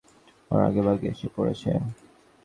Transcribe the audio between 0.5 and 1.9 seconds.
ওরা আগেভাগে এসে পড়েছে।